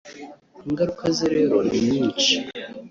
Ingaruka 0.67 1.03
zo 1.17 1.25
rero 1.35 1.57
ni 1.67 1.77
nyinshi 1.89 2.33